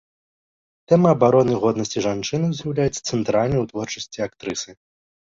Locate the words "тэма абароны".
0.91-1.53